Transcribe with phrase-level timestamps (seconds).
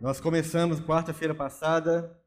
[0.00, 2.18] Nós começamos quarta-feira passada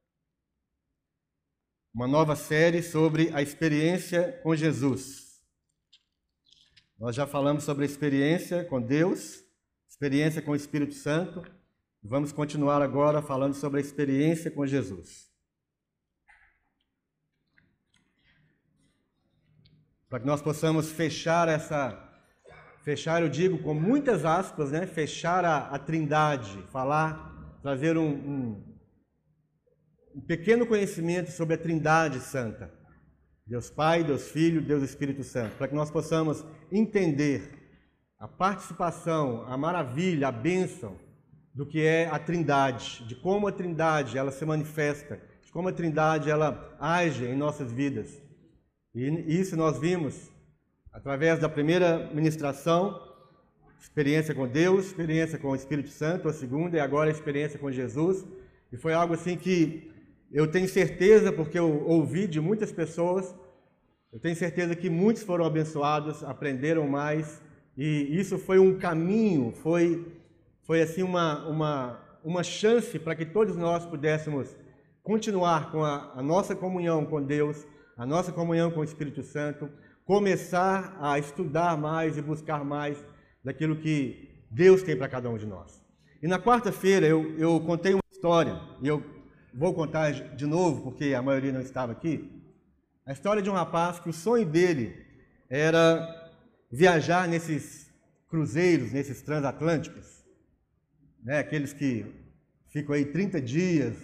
[1.92, 5.42] uma nova série sobre a experiência com Jesus.
[7.00, 9.44] Nós já falamos sobre a experiência com Deus,
[9.90, 11.42] experiência com o Espírito Santo,
[12.04, 15.32] e vamos continuar agora falando sobre a experiência com Jesus.
[20.08, 22.00] Para que nós possamos fechar essa
[22.84, 24.86] fechar, eu digo com muitas aspas, né?
[24.86, 27.33] Fechar a, a Trindade, falar,
[27.64, 28.74] trazer um, um
[30.16, 32.72] um pequeno conhecimento sobre a Trindade Santa.
[33.46, 37.42] Deus Pai, Deus Filho, Deus Espírito Santo, para que nós possamos entender
[38.18, 40.98] a participação, a maravilha, a bênção
[41.54, 45.74] do que é a Trindade, de como a Trindade ela se manifesta, de como a
[45.74, 48.22] Trindade ela age em nossas vidas.
[48.96, 50.32] E isso nós vimos
[50.94, 52.98] através da primeira ministração,
[53.84, 57.70] experiência com Deus, experiência com o Espírito Santo, a segunda e agora a experiência com
[57.70, 58.26] Jesus.
[58.72, 59.92] E foi algo assim que
[60.32, 63.36] eu tenho certeza, porque eu ouvi de muitas pessoas,
[64.12, 67.42] eu tenho certeza que muitos foram abençoados, aprenderam mais,
[67.78, 70.08] e isso foi um caminho, foi,
[70.62, 74.56] foi assim uma, uma, uma chance para que todos nós pudéssemos
[75.04, 79.70] continuar com a, a nossa comunhão com Deus, a nossa comunhão com o Espírito Santo,
[80.06, 82.98] começar a estudar mais e buscar mais
[83.44, 85.84] daquilo que Deus tem para cada um de nós.
[86.22, 89.04] E na quarta-feira eu, eu contei uma história, e eu
[89.54, 92.42] vou contar de novo, porque a maioria não estava aqui.
[93.06, 94.96] A história de um rapaz que o sonho dele
[95.50, 96.32] era
[96.72, 97.92] viajar nesses
[98.30, 100.24] cruzeiros, nesses transatlânticos,
[101.24, 101.40] né?
[101.40, 102.06] aqueles que
[102.70, 103.96] ficam aí 30 dias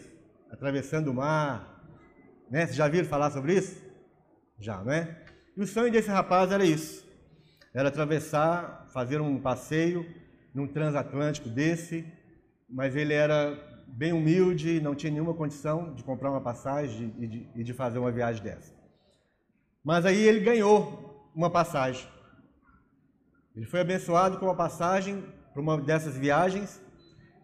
[0.52, 1.90] atravessando o mar.
[2.52, 2.66] Né?
[2.66, 3.82] Vocês já viram falar sobre isso?
[4.60, 5.26] Já, não é?
[5.56, 7.08] E o sonho desse rapaz era isso:
[7.74, 10.06] era atravessar, fazer um passeio
[10.54, 12.06] num transatlântico desse,
[12.70, 17.50] mas ele era bem humilde, não tinha nenhuma condição de comprar uma passagem e de,
[17.56, 18.74] e de fazer uma viagem dessa.
[19.84, 22.08] Mas aí ele ganhou uma passagem.
[23.56, 26.82] Ele foi abençoado com uma passagem para uma dessas viagens.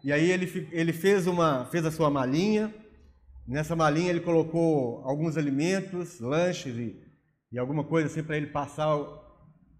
[0.04, 2.72] E aí ele, ele fez, uma, fez a sua malinha.
[3.46, 6.96] Nessa malinha ele colocou alguns alimentos, lanches e,
[7.52, 9.20] e alguma coisa assim para ele passar o,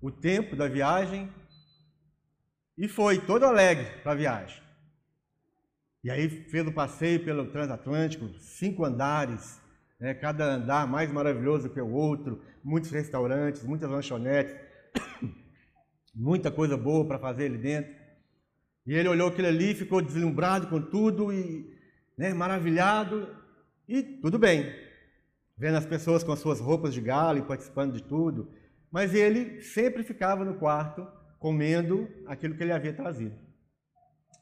[0.00, 1.30] o tempo da viagem.
[2.76, 4.62] E foi todo alegre para a viagem.
[6.04, 9.60] E aí fez o passeio pelo transatlântico, cinco andares,
[9.98, 14.54] né, cada andar mais maravilhoso que o outro, muitos restaurantes, muitas lanchonetes,
[16.14, 17.92] muita coisa boa para fazer ali dentro.
[18.86, 21.74] E ele olhou aquilo ali, ficou deslumbrado com tudo e
[22.16, 23.28] né, maravilhado,
[23.88, 24.72] e tudo bem,
[25.56, 28.50] vendo as pessoas com as suas roupas de gala e participando de tudo,
[28.90, 31.06] mas ele sempre ficava no quarto
[31.46, 33.36] comendo aquilo que ele havia trazido.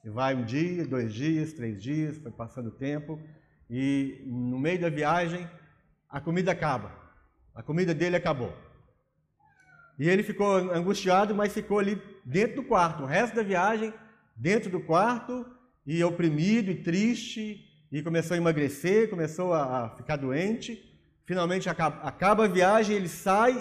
[0.02, 3.20] E vai um dia, dois dias, três dias, foi passando o tempo,
[3.68, 5.46] e no meio da viagem
[6.08, 6.90] a comida acaba.
[7.54, 8.56] A comida dele acabou.
[9.98, 13.02] E ele ficou angustiado, mas ficou ali dentro do quarto.
[13.02, 13.92] O resto da viagem,
[14.34, 15.44] dentro do quarto,
[15.86, 20.82] e oprimido e triste, e começou a emagrecer, começou a ficar doente.
[21.26, 23.52] Finalmente acaba a viagem, ele sai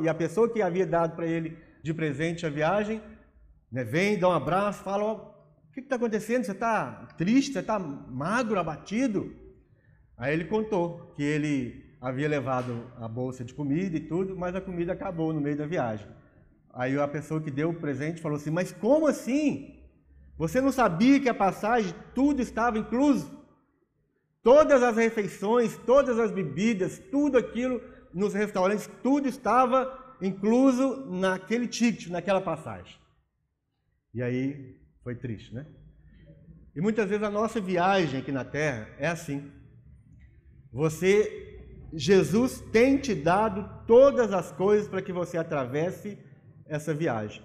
[0.00, 3.02] e a pessoa que havia dado para ele de presente a viagem
[3.72, 6.44] né, vem, dá um abraço, fala: o que está acontecendo?
[6.44, 7.54] Você está triste?
[7.54, 9.34] Você está magro, abatido?
[10.16, 14.60] Aí ele contou que ele havia levado a bolsa de comida e tudo, mas a
[14.60, 16.06] comida acabou no meio da viagem.
[16.74, 19.78] Aí a pessoa que deu o presente falou assim: Mas como assim?
[20.36, 23.40] Você não sabia que a passagem tudo estava incluso?
[24.42, 27.80] Todas as refeições, todas as bebidas, tudo aquilo
[28.12, 32.96] nos restaurantes, tudo estava incluso naquele ticket, naquela passagem.
[34.14, 35.66] E aí foi triste, né?
[36.74, 39.50] E muitas vezes a nossa viagem aqui na terra é assim.
[40.72, 41.60] Você,
[41.92, 46.16] Jesus tem te dado todas as coisas para que você atravesse
[46.66, 47.42] essa viagem.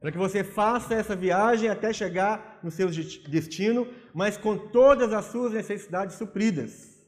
[0.00, 2.88] Para que você faça essa viagem até chegar no seu
[3.28, 7.00] destino, mas com todas as suas necessidades supridas.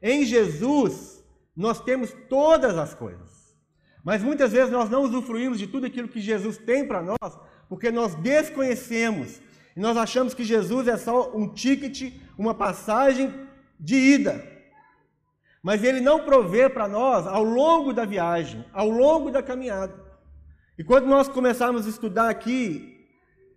[0.00, 1.24] Em Jesus,
[1.56, 3.33] nós temos todas as coisas.
[4.04, 7.90] Mas muitas vezes nós não usufruímos de tudo aquilo que Jesus tem para nós, porque
[7.90, 9.40] nós desconhecemos
[9.74, 13.32] e nós achamos que Jesus é só um ticket, uma passagem
[13.80, 14.46] de ida.
[15.62, 19.94] Mas ele não provê para nós ao longo da viagem, ao longo da caminhada.
[20.78, 22.94] E quando nós começarmos a estudar aqui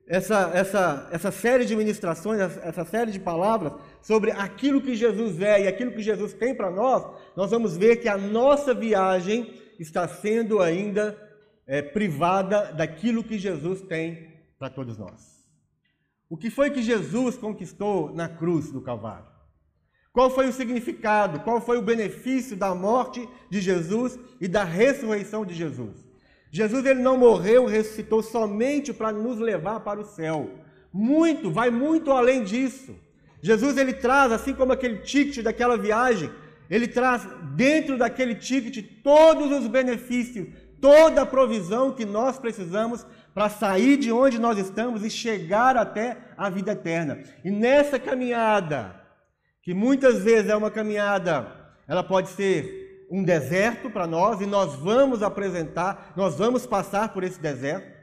[0.08, 5.64] essa, essa, essa série de ministrações, essa série de palavras sobre aquilo que Jesus é
[5.64, 7.06] e aquilo que Jesus tem para nós,
[7.36, 11.18] nós vamos ver que a nossa viagem está sendo ainda
[11.66, 15.38] é, privada daquilo que Jesus tem para todos nós.
[16.30, 19.28] O que foi que Jesus conquistou na cruz do Calvário?
[20.12, 21.42] Qual foi o significado?
[21.42, 26.08] Qual foi o benefício da morte de Jesus e da ressurreição de Jesus?
[26.50, 30.50] Jesus ele não morreu, ressuscitou somente para nos levar para o céu.
[30.92, 32.96] Muito, vai muito além disso.
[33.42, 36.32] Jesus ele traz, assim como aquele ticket daquela viagem,
[36.70, 40.48] ele traz dentro daquele ticket todos os benefícios,
[40.82, 46.18] toda a provisão que nós precisamos para sair de onde nós estamos e chegar até
[46.38, 47.24] a vida eterna.
[47.44, 49.00] E nessa caminhada,
[49.62, 51.48] que muitas vezes é uma caminhada,
[51.88, 57.24] ela pode ser um deserto para nós e nós vamos apresentar, nós vamos passar por
[57.24, 57.96] esse deserto.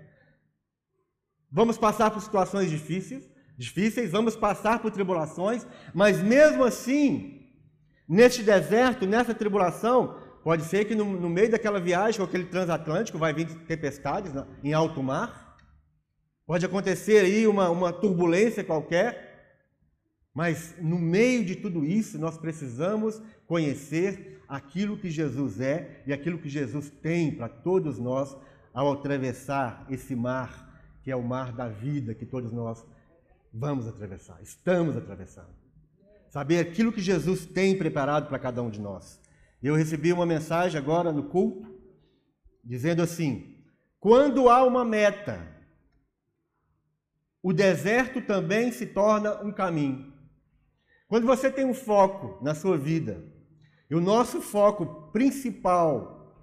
[1.50, 5.64] Vamos passar por situações difíceis, difíceis, vamos passar por tribulações,
[5.94, 7.43] mas mesmo assim,
[8.08, 13.16] neste deserto, nessa tribulação, Pode ser que no, no meio daquela viagem com aquele transatlântico
[13.16, 14.30] vai vir tempestades
[14.62, 15.56] em alto mar.
[16.46, 19.32] Pode acontecer aí uma, uma turbulência qualquer.
[20.34, 26.38] Mas no meio de tudo isso, nós precisamos conhecer aquilo que Jesus é e aquilo
[26.38, 28.36] que Jesus tem para todos nós
[28.74, 32.84] ao atravessar esse mar, que é o mar da vida que todos nós
[33.50, 35.63] vamos atravessar, estamos atravessando.
[36.34, 39.20] Saber aquilo que Jesus tem preparado para cada um de nós.
[39.62, 41.72] Eu recebi uma mensagem agora no culto,
[42.64, 43.56] dizendo assim:
[44.00, 45.46] quando há uma meta,
[47.40, 50.12] o deserto também se torna um caminho.
[51.06, 53.24] Quando você tem um foco na sua vida,
[53.88, 56.36] e o nosso foco principal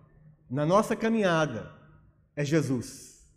[0.50, 1.70] na nossa caminhada
[2.34, 3.30] é Jesus,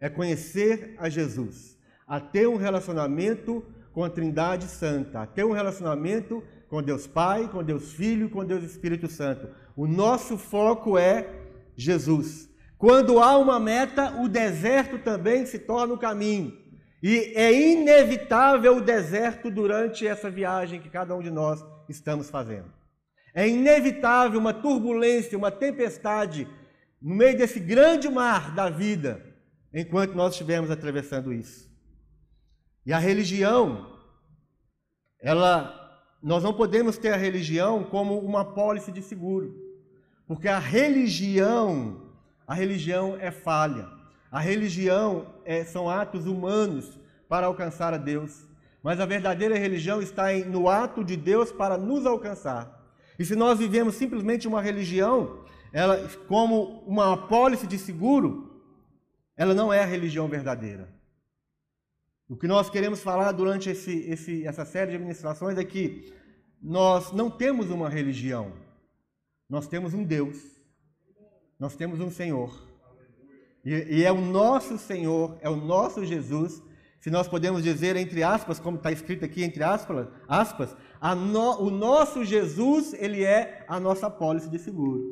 [0.00, 1.78] é conhecer a Jesus,
[2.08, 7.62] a ter um relacionamento com a Trindade Santa, ter um relacionamento com Deus Pai, com
[7.62, 9.48] Deus Filho, com Deus Espírito Santo.
[9.76, 11.28] O nosso foco é
[11.76, 12.48] Jesus.
[12.78, 16.56] Quando há uma meta, o deserto também se torna um caminho.
[17.02, 22.72] E é inevitável o deserto durante essa viagem que cada um de nós estamos fazendo.
[23.34, 26.46] É inevitável uma turbulência, uma tempestade
[27.00, 29.20] no meio desse grande mar da vida,
[29.74, 31.71] enquanto nós estivermos atravessando isso.
[32.84, 33.86] E a religião,
[35.20, 35.78] ela
[36.22, 39.54] nós não podemos ter a religião como uma pólice de seguro,
[40.26, 42.00] porque a religião,
[42.46, 43.88] a religião é falha.
[44.30, 46.98] A religião é, são atos humanos
[47.28, 48.48] para alcançar a Deus,
[48.82, 52.80] mas a verdadeira religião está em, no ato de Deus para nos alcançar.
[53.18, 55.40] E se nós vivemos simplesmente uma religião,
[55.72, 58.62] ela como uma apólice de seguro,
[59.36, 60.88] ela não é a religião verdadeira.
[62.32, 66.10] O que nós queremos falar durante esse, esse, essa série de administrações é que
[66.62, 68.54] nós não temos uma religião,
[69.46, 70.38] nós temos um Deus,
[71.60, 72.50] nós temos um Senhor.
[73.62, 76.62] E, e é o nosso Senhor, é o nosso Jesus,
[77.00, 80.74] se nós podemos dizer, entre aspas, como está escrito aqui, entre aspas, aspas
[81.14, 85.02] no, o nosso Jesus, ele é a nossa pólice de seguro.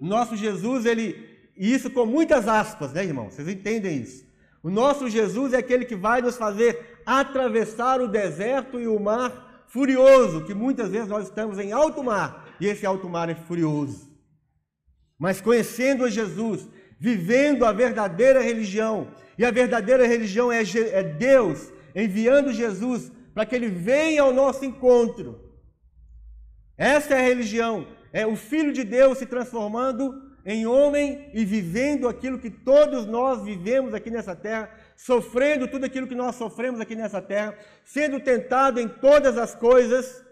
[0.00, 3.28] Nosso Jesus, ele, e isso com muitas aspas, né, irmão?
[3.28, 4.33] Vocês entendem isso?
[4.64, 9.66] O nosso Jesus é aquele que vai nos fazer atravessar o deserto e o mar
[9.68, 14.10] furioso, que muitas vezes nós estamos em alto mar e esse alto mar é furioso.
[15.18, 16.66] Mas conhecendo a Jesus,
[16.98, 23.54] vivendo a verdadeira religião, e a verdadeira religião é, é Deus enviando Jesus para que
[23.54, 25.52] ele venha ao nosso encontro.
[26.78, 32.06] Essa é a religião, é o Filho de Deus se transformando em homem e vivendo
[32.06, 36.94] aquilo que todos nós vivemos aqui nessa terra, sofrendo tudo aquilo que nós sofremos aqui
[36.94, 40.22] nessa terra, sendo tentado em todas as coisas,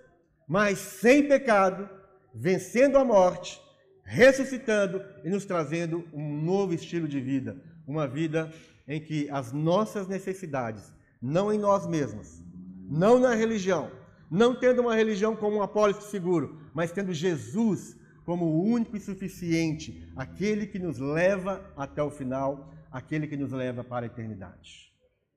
[0.46, 1.88] mas sem pecado,
[2.34, 3.60] vencendo a morte,
[4.04, 8.52] ressuscitando e nos trazendo um novo estilo de vida, uma vida
[8.86, 12.42] em que as nossas necessidades, não em nós mesmos,
[12.88, 13.90] não na religião,
[14.30, 19.00] não tendo uma religião como um apólice seguro, mas tendo Jesus como o único e
[19.00, 24.92] suficiente, aquele que nos leva até o final, aquele que nos leva para a eternidade.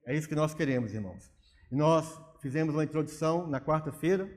[0.05, 1.31] É isso que nós queremos, irmãos.
[1.71, 4.29] Nós fizemos uma introdução na quarta-feira.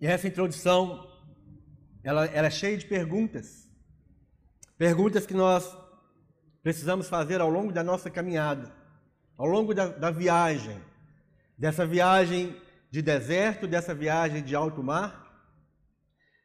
[0.00, 1.10] E essa introdução,
[2.04, 3.68] ela, ela é cheia de perguntas.
[4.76, 5.76] Perguntas que nós
[6.62, 8.72] precisamos fazer ao longo da nossa caminhada,
[9.36, 10.80] ao longo da, da viagem,
[11.58, 12.56] dessa viagem
[12.90, 15.26] de deserto, dessa viagem de alto mar,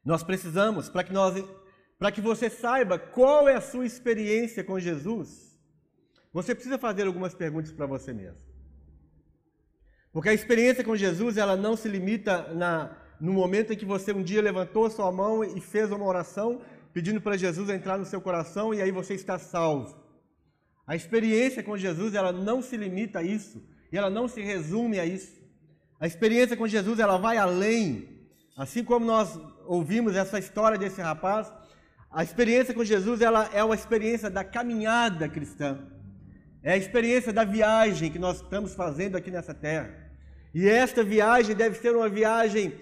[0.04, 1.42] nós precisamos, para que, nós,
[1.98, 5.56] para que você saiba qual é a sua experiência com Jesus,
[6.32, 8.38] você precisa fazer algumas perguntas para você mesmo.
[10.12, 14.12] Porque a experiência com Jesus, ela não se limita na, no momento em que você
[14.12, 16.60] um dia levantou sua mão e fez uma oração
[16.92, 20.00] pedindo para Jesus entrar no seu coração e aí você está salvo.
[20.86, 23.60] A experiência com Jesus, ela não se limita a isso,
[23.94, 25.40] e ela não se resume a isso.
[26.00, 28.08] A experiência com Jesus, ela vai além.
[28.56, 31.52] Assim como nós ouvimos essa história desse rapaz,
[32.10, 35.78] a experiência com Jesus, ela é uma experiência da caminhada cristã.
[36.60, 39.94] É a experiência da viagem que nós estamos fazendo aqui nessa terra.
[40.52, 42.74] E esta viagem deve ser uma viagem,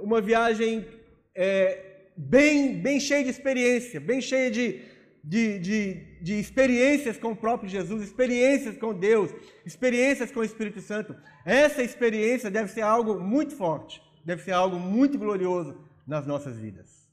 [0.00, 0.86] uma viagem
[1.34, 4.80] é, bem, bem cheio de experiência, bem cheio de,
[5.22, 9.30] de, de, de experiências com o próprio Jesus, experiências com Deus,
[9.64, 11.14] experiências com o Espírito Santo.
[11.44, 17.08] Essa experiência deve ser algo muito forte, deve ser algo muito glorioso nas nossas vidas.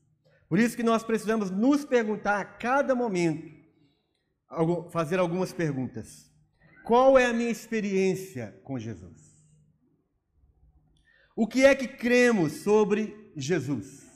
[0.47, 3.47] Por isso que nós precisamos nos perguntar a cada momento,
[4.91, 6.31] fazer algumas perguntas.
[6.83, 9.29] Qual é a minha experiência com Jesus?
[11.35, 14.09] O que é que cremos sobre Jesus?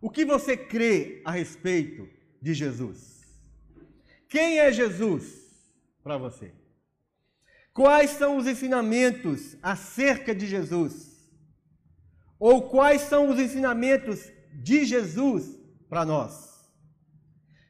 [0.00, 2.08] O que você crê a respeito
[2.40, 3.26] de Jesus?
[4.28, 5.24] Quem é Jesus
[6.02, 6.52] para você?
[7.72, 11.16] Quais são os ensinamentos acerca de Jesus?
[12.38, 15.56] Ou quais são os ensinamentos de Jesus
[15.88, 16.32] para nós?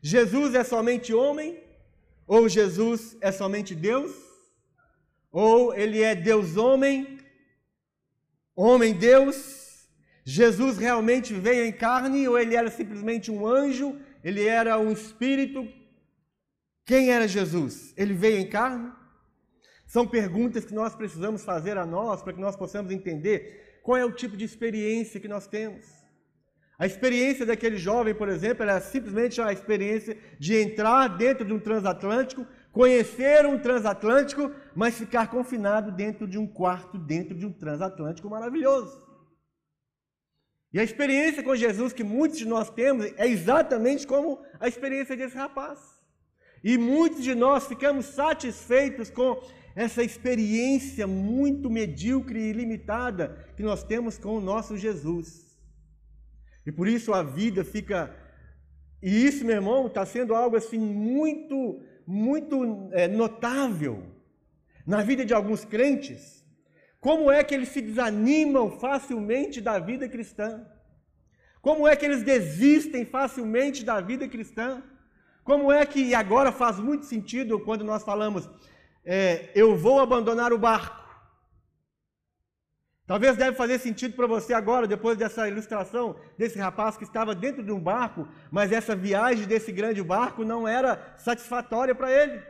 [0.02, 1.62] Jesus é somente homem?
[2.26, 4.12] Ou Jesus é somente Deus?
[5.30, 7.18] Ou ele é Deus-homem?
[8.54, 9.87] Homem-Deus?
[10.25, 13.98] Jesus realmente veio em carne ou ele era simplesmente um anjo?
[14.22, 15.66] Ele era um espírito?
[16.84, 17.92] Quem era Jesus?
[17.96, 18.92] Ele veio em carne?
[19.87, 24.04] São perguntas que nós precisamos fazer a nós para que nós possamos entender qual é
[24.04, 25.87] o tipo de experiência que nós temos.
[26.78, 31.58] A experiência daquele jovem, por exemplo, era simplesmente a experiência de entrar dentro de um
[31.58, 38.30] transatlântico, conhecer um transatlântico, mas ficar confinado dentro de um quarto, dentro de um transatlântico
[38.30, 39.08] maravilhoso.
[40.72, 45.16] E a experiência com Jesus que muitos de nós temos é exatamente como a experiência
[45.16, 45.78] desse rapaz.
[46.62, 49.40] E muitos de nós ficamos satisfeitos com
[49.75, 55.56] essa experiência muito medíocre e limitada que nós temos com o nosso Jesus.
[56.66, 58.14] E por isso a vida fica.
[59.00, 64.02] E isso, meu irmão, está sendo algo assim muito, muito é, notável
[64.84, 66.38] na vida de alguns crentes
[67.00, 70.67] como é que eles se desanimam facilmente da vida cristã?
[71.61, 74.83] Como é que eles desistem facilmente da vida cristã?
[75.45, 78.49] Como é que, e agora faz muito sentido quando nós falamos,
[79.05, 80.99] é, eu vou abandonar o barco.
[83.07, 87.62] Talvez deve fazer sentido para você agora, depois dessa ilustração desse rapaz que estava dentro
[87.62, 92.43] de um barco, mas essa viagem desse grande barco não era satisfatória para ele.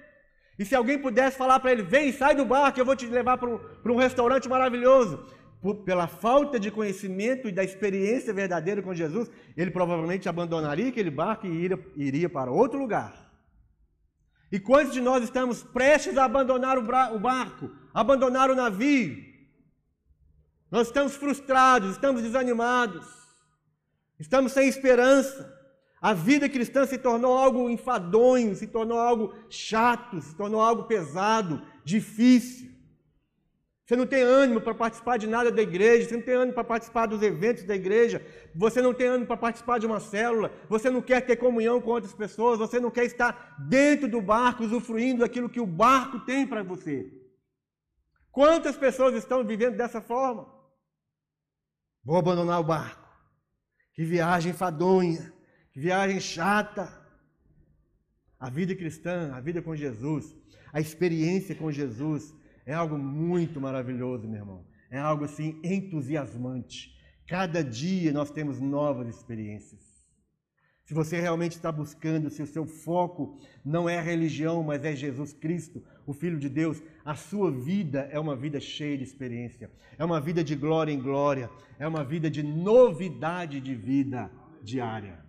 [0.58, 3.38] E se alguém pudesse falar para ele, vem, sai do barco, eu vou te levar
[3.38, 5.24] para um, restaurante maravilhoso.
[5.60, 11.10] Por, pela falta de conhecimento e da experiência verdadeira com Jesus, ele provavelmente abandonaria aquele
[11.10, 13.28] barco e iria, iria para outro lugar.
[14.50, 16.82] E quantos de nós estamos prestes a abandonar o,
[17.14, 19.28] o barco, abandonar o navio?
[20.70, 23.06] Nós estamos frustrados, estamos desanimados,
[24.18, 25.57] estamos sem esperança.
[26.00, 31.60] A vida cristã se tornou algo enfadonho, se tornou algo chato, se tornou algo pesado,
[31.84, 32.68] difícil.
[33.84, 36.62] Você não tem ânimo para participar de nada da igreja, você não tem ânimo para
[36.62, 38.24] participar dos eventos da igreja,
[38.54, 41.90] você não tem ânimo para participar de uma célula, você não quer ter comunhão com
[41.90, 46.46] outras pessoas, você não quer estar dentro do barco, usufruindo daquilo que o barco tem
[46.46, 47.10] para você.
[48.30, 50.46] Quantas pessoas estão vivendo dessa forma?
[52.04, 53.08] Vou abandonar o barco.
[53.94, 55.32] Que viagem enfadonha
[55.78, 56.92] viagem chata.
[58.38, 60.36] A vida cristã, a vida com Jesus,
[60.72, 62.34] a experiência com Jesus
[62.66, 64.66] é algo muito maravilhoso, meu irmão.
[64.90, 66.94] É algo assim entusiasmante.
[67.26, 69.80] Cada dia nós temos novas experiências.
[70.84, 74.96] Se você realmente está buscando, se o seu foco não é a religião, mas é
[74.96, 79.70] Jesus Cristo, o Filho de Deus, a sua vida é uma vida cheia de experiência,
[79.98, 84.30] é uma vida de glória em glória, é uma vida de novidade de vida
[84.62, 85.27] diária.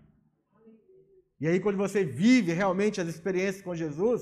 [1.41, 4.21] E aí, quando você vive realmente as experiências com Jesus,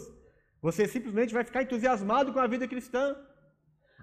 [0.62, 3.16] você simplesmente vai ficar entusiasmado com a vida cristã.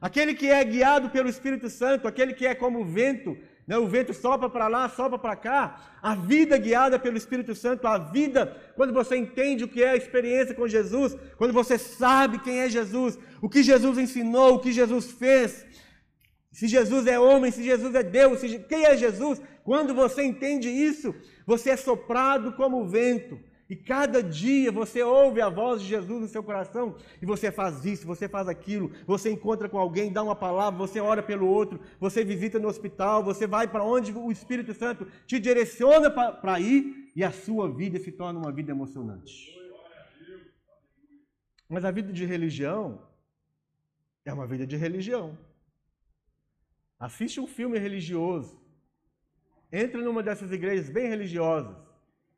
[0.01, 3.79] Aquele que é guiado pelo Espírito Santo, aquele que é como o vento, né?
[3.79, 7.99] o vento sopra para lá, sopra para cá, a vida guiada pelo Espírito Santo, a
[7.99, 12.61] vida, quando você entende o que é a experiência com Jesus, quando você sabe quem
[12.61, 15.65] é Jesus, o que Jesus ensinou, o que Jesus fez,
[16.51, 20.69] se Jesus é homem, se Jesus é Deus, se, quem é Jesus, quando você entende
[20.69, 21.15] isso,
[21.47, 23.39] você é soprado como o vento.
[23.69, 27.85] E cada dia você ouve a voz de Jesus no seu coração e você faz
[27.85, 31.81] isso, você faz aquilo, você encontra com alguém, dá uma palavra, você ora pelo outro,
[31.99, 37.11] você visita no hospital, você vai para onde o Espírito Santo te direciona para ir.
[37.17, 39.55] e a sua vida se torna uma vida emocionante.
[41.69, 43.01] Mas a vida de religião
[44.25, 45.39] é uma vida de religião.
[46.99, 48.64] Assiste um filme religioso.
[49.77, 51.77] Entra numa dessas igrejas bem religiosas.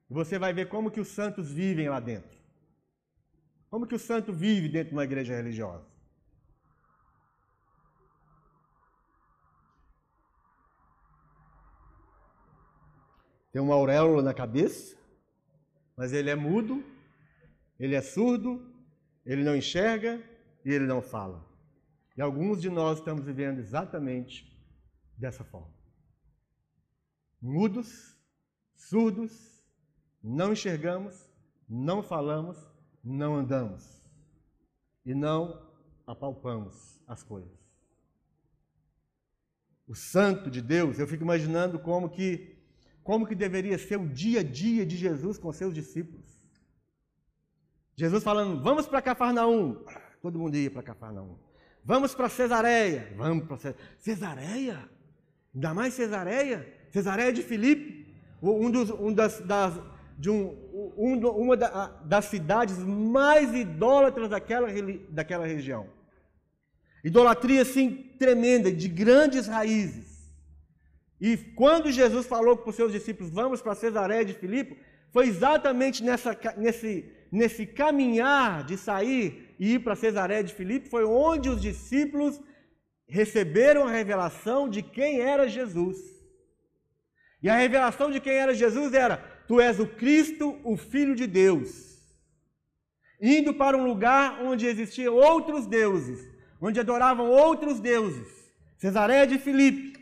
[0.09, 2.35] E você vai ver como que os santos vivem lá dentro.
[3.69, 5.87] Como que o santo vive dentro de uma igreja religiosa.
[13.53, 14.97] Tem uma auréola na cabeça,
[15.95, 16.83] mas ele é mudo,
[17.79, 18.51] ele é surdo,
[19.27, 20.23] ele não enxerga
[20.65, 21.47] e ele não fala.
[22.17, 24.59] E alguns de nós estamos vivendo exatamente
[25.19, 25.76] dessa forma.
[27.47, 28.19] Mudos,
[28.75, 29.65] surdos,
[30.21, 31.31] não enxergamos,
[31.69, 32.59] não falamos,
[33.05, 34.03] não andamos
[35.05, 35.65] e não
[36.05, 37.57] apalpamos as coisas.
[39.87, 42.57] O santo de Deus, eu fico imaginando como que
[43.05, 46.27] como que deveria ser o dia a dia de Jesus com seus discípulos.
[47.95, 49.85] Jesus falando: "Vamos para Cafarnaum".
[50.21, 51.39] Todo mundo ia para Cafarnaum.
[51.85, 53.15] Vamos para Cesareia.
[53.17, 54.91] Vamos para Cesareia.
[55.55, 56.76] Ainda mais Cesareia.
[56.97, 58.07] Cesareia de Filipe.
[58.43, 59.75] Um, dos, um das, das,
[60.19, 60.57] de um,
[60.97, 64.69] um, uma das cidades mais idólatras daquela,
[65.11, 65.87] daquela região.
[67.05, 70.33] Idolatria, assim, tremenda, de grandes raízes.
[71.21, 74.79] E quando Jesus falou para os seus discípulos, vamos para Cesareia de Filipe,
[75.13, 81.05] foi exatamente nessa, nesse, nesse caminhar de sair e ir para Cesareia de Filipe, foi
[81.05, 82.41] onde os discípulos
[83.07, 86.16] receberam a revelação de quem era Jesus.
[87.47, 91.29] E a revelação de quem era Jesus era: Tu és o Cristo, o Filho de
[91.29, 91.69] Deus.
[93.23, 96.29] Indo para um lugar onde existiam outros deuses,
[96.61, 98.27] onde adoravam outros deuses.
[98.77, 99.95] Cesareia de Filipe.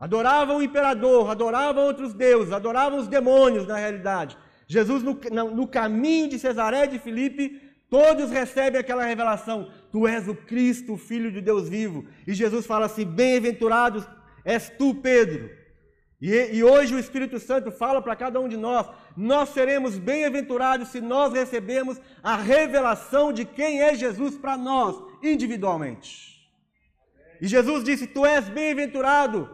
[0.00, 4.36] Adoravam o imperador, adoravam outros deuses, adoravam os demônios na realidade.
[4.66, 5.14] Jesus, no,
[5.54, 10.98] no caminho de Cesareia de Filipe, todos recebem aquela revelação: Tu és o Cristo, o
[10.98, 12.04] Filho de Deus vivo.
[12.26, 14.04] E Jesus fala assim: Bem-aventurado
[14.44, 15.65] és tu, Pedro.
[16.20, 20.88] E, e hoje o Espírito Santo fala para cada um de nós: Nós seremos bem-aventurados
[20.88, 26.50] se nós recebemos a revelação de quem é Jesus para nós, individualmente.
[27.40, 29.50] E Jesus disse: Tu és bem-aventurado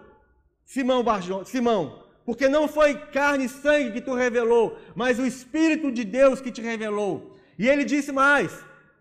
[0.65, 1.05] Simão,
[1.45, 6.41] Simão, porque não foi carne e sangue que tu revelou, mas o Espírito de Deus
[6.41, 7.37] que te revelou.
[7.59, 8.53] E ele disse mais: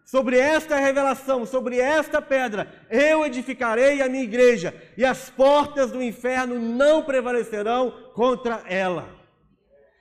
[0.05, 6.01] sobre esta revelação, sobre esta pedra, eu edificarei a minha igreja, e as portas do
[6.01, 9.21] inferno não prevalecerão contra ela.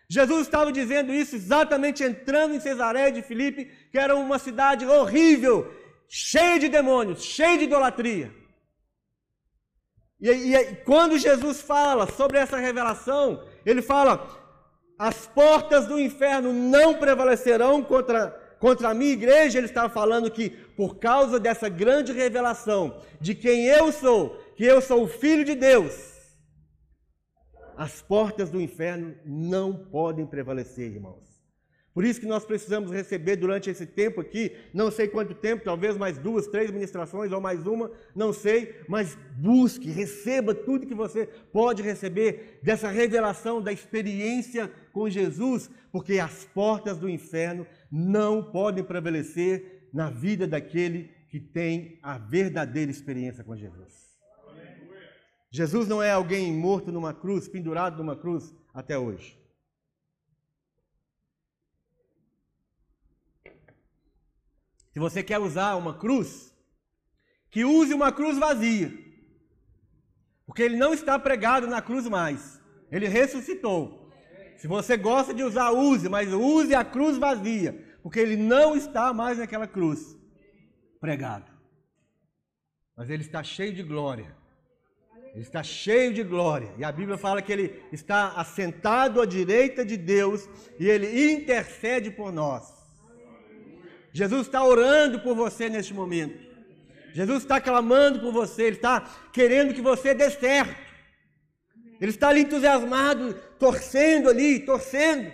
[0.08, 5.72] Jesus estava dizendo isso exatamente entrando em Cesareia de Filipe, que era uma cidade horrível,
[6.08, 8.32] cheia de demônios, cheia de idolatria.
[10.20, 14.28] E, e quando Jesus fala sobre essa revelação, ele fala:
[14.98, 19.58] as portas do inferno não prevalecerão contra, contra a minha igreja.
[19.58, 24.80] Ele estava falando que, por causa dessa grande revelação de quem eu sou, que eu
[24.80, 25.92] sou o Filho de Deus,
[27.76, 31.30] as portas do inferno não podem prevalecer, irmãos.
[31.92, 35.96] Por isso que nós precisamos receber durante esse tempo aqui, não sei quanto tempo, talvez
[35.96, 41.26] mais duas, três ministrações ou mais uma, não sei, mas busque, receba tudo que você
[41.52, 48.84] pode receber dessa revelação da experiência com Jesus, porque as portas do inferno não podem
[48.84, 54.10] prevalecer na vida daquele que tem a verdadeira experiência com Jesus.
[55.50, 59.38] Jesus não é alguém morto numa cruz, pendurado numa cruz até hoje.
[64.92, 66.54] Se você quer usar uma cruz,
[67.50, 68.92] que use uma cruz vazia.
[70.46, 72.60] Porque ele não está pregado na cruz mais.
[72.90, 73.99] Ele ressuscitou.
[74.60, 77.82] Se você gosta de usar, use, mas use a cruz vazia.
[78.02, 80.14] Porque ele não está mais naquela cruz
[81.00, 81.50] pregado.
[82.94, 84.36] Mas ele está cheio de glória.
[85.32, 86.74] Ele está cheio de glória.
[86.76, 90.46] E a Bíblia fala que ele está assentado à direita de Deus
[90.78, 92.70] e ele intercede por nós.
[94.12, 96.38] Jesus está orando por você neste momento.
[97.14, 99.00] Jesus está clamando por você, Ele está
[99.32, 100.89] querendo que você dê certo.
[102.00, 105.30] Ele está ali entusiasmado, torcendo ali, torcendo.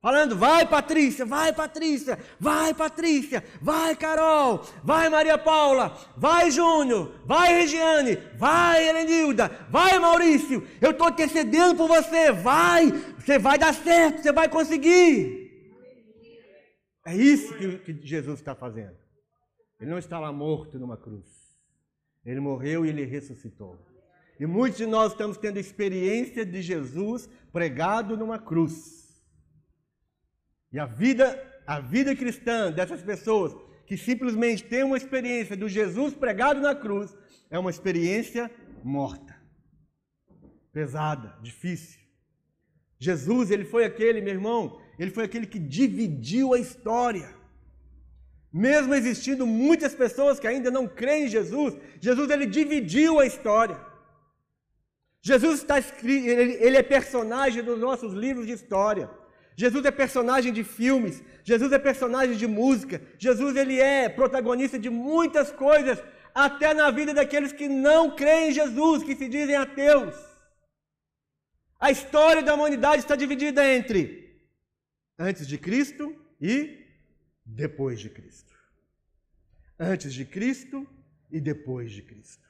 [0.00, 7.52] Falando, vai Patrícia, vai Patrícia, vai Patrícia, vai Carol, vai Maria Paula, vai Júnior, vai
[7.52, 14.22] Regiane, vai Helenilda, vai Maurício, eu estou intercedendo por você, vai, você vai dar certo,
[14.22, 15.48] você vai conseguir.
[17.04, 18.96] É isso que, que Jesus está fazendo.
[19.80, 21.26] Ele não está lá morto numa cruz.
[22.24, 23.78] Ele morreu e ele ressuscitou.
[24.38, 28.98] E muitos de nós estamos tendo experiência de Jesus pregado numa cruz.
[30.72, 36.14] E a vida, a vida cristã dessas pessoas que simplesmente têm uma experiência do Jesus
[36.14, 37.16] pregado na cruz
[37.50, 38.50] é uma experiência
[38.84, 39.34] morta,
[40.72, 41.98] pesada, difícil.
[42.98, 47.34] Jesus, ele foi aquele, meu irmão, ele foi aquele que dividiu a história.
[48.52, 53.87] Mesmo existindo muitas pessoas que ainda não creem em Jesus, Jesus ele dividiu a história.
[55.30, 59.06] Jesus está escrito, ele, é personagem dos nossos livros de história.
[59.62, 64.88] Jesus é personagem de filmes, Jesus é personagem de música, Jesus ele é protagonista de
[64.88, 65.98] muitas coisas,
[66.34, 70.16] até na vida daqueles que não creem em Jesus, que se dizem ateus.
[71.78, 73.98] A história da humanidade está dividida entre
[75.18, 76.04] antes de Cristo
[76.40, 76.86] e
[77.44, 78.54] depois de Cristo.
[79.78, 80.86] Antes de Cristo
[81.30, 82.47] e depois de Cristo.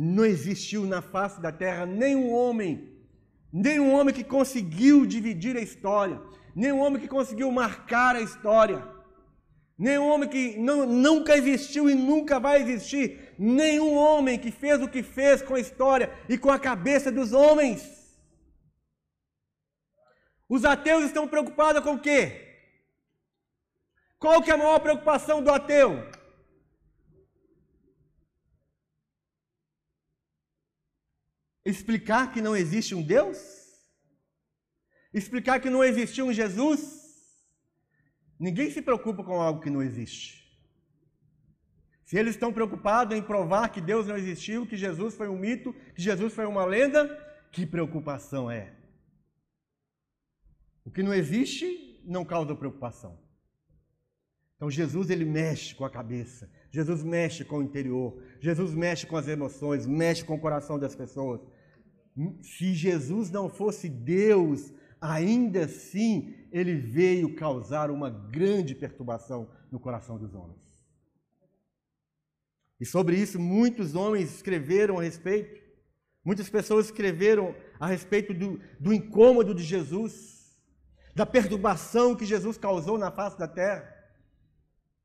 [0.00, 2.96] Não existiu na face da terra nenhum homem,
[3.52, 6.22] nenhum homem que conseguiu dividir a história,
[6.54, 8.86] nenhum homem que conseguiu marcar a história,
[9.76, 14.86] nenhum homem que não, nunca existiu e nunca vai existir, nenhum homem que fez o
[14.86, 17.98] que fez com a história e com a cabeça dos homens.
[20.48, 22.44] Os ateus estão preocupados com o quê?
[24.16, 26.08] Qual que é a maior preocupação do ateu?
[31.68, 33.38] Explicar que não existe um Deus?
[35.12, 36.80] Explicar que não existiu um Jesus?
[38.40, 40.28] Ninguém se preocupa com algo que não existe.
[42.06, 45.74] Se eles estão preocupados em provar que Deus não existiu, que Jesus foi um mito,
[45.94, 47.02] que Jesus foi uma lenda,
[47.52, 48.74] que preocupação é?
[50.86, 53.18] O que não existe não causa preocupação.
[54.56, 59.16] Então Jesus ele mexe com a cabeça, Jesus mexe com o interior, Jesus mexe com
[59.18, 61.42] as emoções, mexe com o coração das pessoas.
[62.42, 70.18] Se Jesus não fosse Deus, ainda assim ele veio causar uma grande perturbação no coração
[70.18, 70.58] dos homens.
[72.80, 75.60] E sobre isso muitos homens escreveram a respeito,
[76.24, 80.56] muitas pessoas escreveram a respeito do, do incômodo de Jesus,
[81.14, 83.94] da perturbação que Jesus causou na face da terra,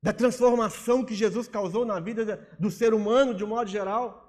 [0.02, 4.22] da transformação que Jesus causou na vida do ser humano de um modo geral.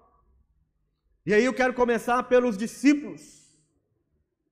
[1.26, 3.22] E aí eu quero começar pelos discípulos.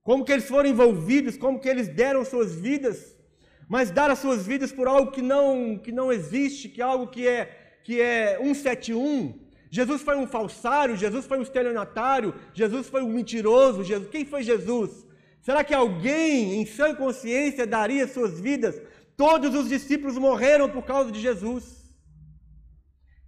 [0.03, 3.15] Como que eles foram envolvidos, como que eles deram suas vidas,
[3.69, 7.09] mas dar as suas vidas por algo que não que não existe, que é algo
[7.09, 9.39] que é que é 171.
[9.71, 14.43] Jesus foi um falsário, Jesus foi um estelionatário, Jesus foi um mentiroso, Jesus, quem foi
[14.43, 15.07] Jesus?
[15.41, 18.81] Será que alguém em sã consciência daria suas vidas?
[19.17, 21.82] Todos os discípulos morreram por causa de Jesus.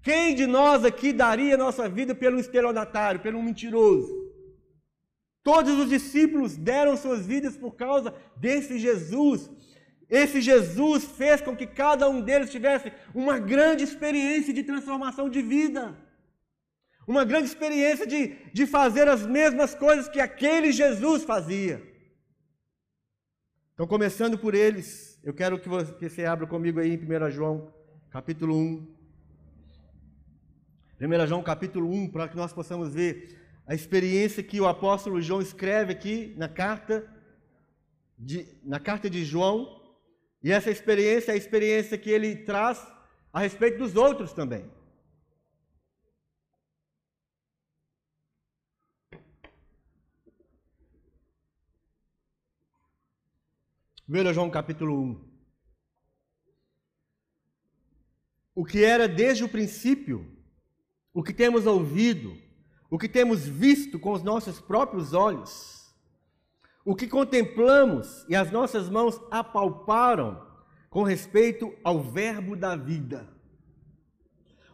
[0.05, 4.13] Quem de nós aqui daria nossa vida pelo estelionatário, pelo mentiroso?
[5.43, 9.51] Todos os discípulos deram suas vidas por causa desse Jesus.
[10.11, 15.41] Esse Jesus fez com que cada um deles tivesse uma grande experiência de transformação de
[15.41, 15.97] vida.
[17.07, 21.83] Uma grande experiência de, de fazer as mesmas coisas que aquele Jesus fazia.
[23.73, 27.31] Então, começando por eles, eu quero que você, que você abra comigo aí em 1
[27.31, 27.73] João,
[28.11, 29.04] capítulo 1.
[31.01, 35.41] 1 João capítulo 1, para que nós possamos ver a experiência que o apóstolo João
[35.41, 37.11] escreve aqui na carta
[38.19, 39.83] de, na carta de João.
[40.43, 42.87] E essa experiência é a experiência que ele traz
[43.33, 44.71] a respeito dos outros também.
[54.07, 55.35] Veja João capítulo 1.
[58.55, 60.34] O que era desde o princípio,
[61.15, 62.37] o que temos ouvido,
[62.91, 65.95] o que temos visto com os nossos próprios olhos,
[66.85, 70.45] o que contemplamos e as nossas mãos apalparam
[70.91, 73.33] com respeito ao Verbo da vida.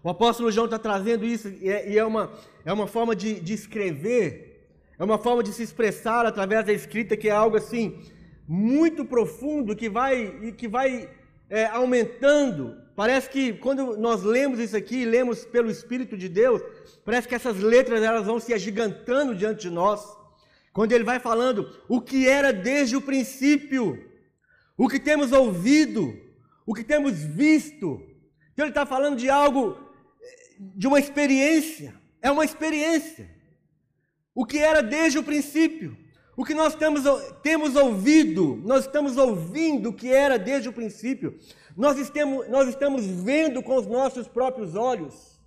[0.03, 2.33] O apóstolo João está trazendo isso e é, e é, uma,
[2.64, 4.66] é uma forma de, de escrever,
[4.98, 8.03] é uma forma de se expressar através da escrita que é algo assim
[8.48, 11.09] muito profundo que vai, que vai
[11.48, 16.61] é, aumentando Parece que quando nós lemos isso aqui, lemos pelo Espírito de Deus,
[17.05, 20.05] parece que essas letras elas vão se agigantando diante de nós.
[20.72, 24.07] Quando ele vai falando o que era desde o princípio,
[24.76, 26.18] o que temos ouvido,
[26.66, 28.00] o que temos visto.
[28.53, 29.79] Então ele está falando de algo,
[30.59, 31.94] de uma experiência.
[32.22, 33.31] É uma experiência.
[34.35, 35.96] O que era desde o princípio.
[36.40, 37.03] O que nós temos,
[37.42, 41.37] temos ouvido, nós estamos ouvindo o que era desde o princípio.
[41.76, 45.38] Nós estamos, nós estamos vendo com os nossos próprios olhos.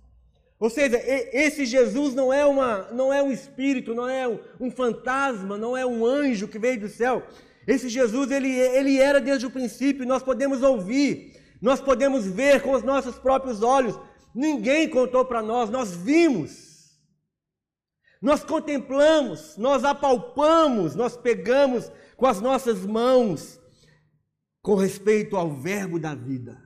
[0.56, 4.28] Ou seja, esse Jesus não é, uma, não é um espírito, não é
[4.60, 7.24] um fantasma, não é um anjo que veio do céu.
[7.66, 12.70] Esse Jesus, ele, ele era desde o princípio, nós podemos ouvir, nós podemos ver com
[12.70, 13.98] os nossos próprios olhos.
[14.32, 16.73] Ninguém contou para nós, nós vimos,
[18.24, 23.60] nós contemplamos, nós apalpamos, nós pegamos com as nossas mãos
[24.62, 26.58] com respeito ao Verbo da vida.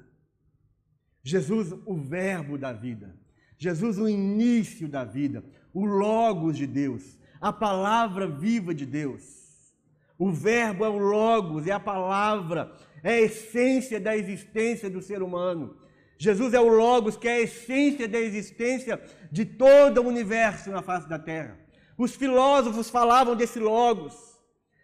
[1.20, 3.12] Jesus, o Verbo da vida.
[3.58, 5.44] Jesus, o início da vida,
[5.74, 9.74] o Logos de Deus, a palavra viva de Deus.
[10.16, 15.24] O Verbo é o Logos, é a palavra, é a essência da existência do ser
[15.24, 15.76] humano.
[16.18, 19.00] Jesus é o Logos, que é a essência da existência
[19.30, 21.56] de todo o universo na face da terra.
[21.96, 24.14] Os filósofos falavam desse Logos.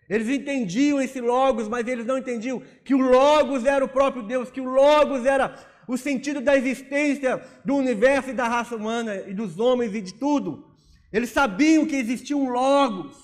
[0.09, 4.51] Eles entendiam esse Logos, mas eles não entendiam que o Logos era o próprio Deus,
[4.51, 5.57] que o Logos era
[5.89, 10.15] o sentido da existência do universo e da raça humana e dos homens e de
[10.15, 10.73] tudo.
[11.13, 13.17] Eles sabiam que existia um Logos.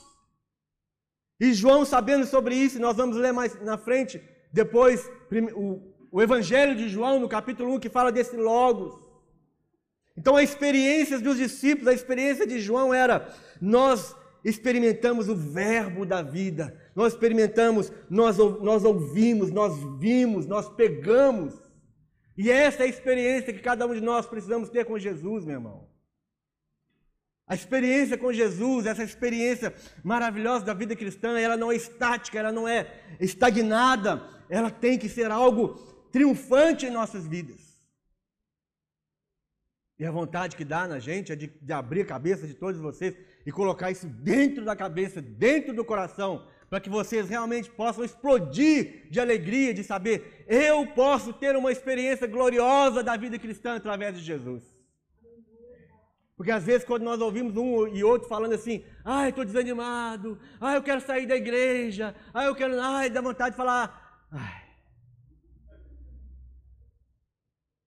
[1.39, 4.21] E João, sabendo sobre isso, nós vamos ler mais na frente,
[4.53, 5.11] depois,
[5.55, 8.99] o, o Evangelho de João, no capítulo 1, que fala desse Logos.
[10.17, 16.23] Então, a experiência dos discípulos, a experiência de João era: nós experimentamos o Verbo da
[16.23, 21.55] vida, nós experimentamos, nós, nós ouvimos, nós vimos, nós pegamos.
[22.37, 25.57] E essa é a experiência que cada um de nós precisamos ter com Jesus, meu
[25.57, 25.89] irmão.
[27.47, 32.53] A experiência com Jesus, essa experiência maravilhosa da vida cristã, ela não é estática, ela
[32.53, 32.87] não é
[33.19, 37.71] estagnada, ela tem que ser algo triunfante em nossas vidas.
[39.99, 42.81] E a vontade que dá na gente é de, de abrir a cabeça de todos
[42.81, 48.03] vocês e colocar isso dentro da cabeça, dentro do coração, para que vocês realmente possam
[48.03, 54.17] explodir de alegria, de saber, eu posso ter uma experiência gloriosa da vida cristã através
[54.17, 54.63] de Jesus.
[56.35, 60.79] Porque às vezes quando nós ouvimos um e outro falando assim, ai, estou desanimado, ai,
[60.79, 64.70] eu quero sair da igreja, ai, eu quero, ai, dá vontade de falar, ai,